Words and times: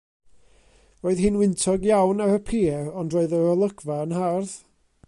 Roedd 1.03 1.21
hi'n 1.25 1.37
wyntog 1.41 1.85
iawn 1.91 2.25
ar 2.27 2.35
y 2.39 2.41
pier, 2.49 2.83
ond 3.03 3.19
roedd 3.19 3.39
yr 3.43 3.47
olygfa 3.53 4.01
yn 4.09 4.19
hardd. 4.23 4.59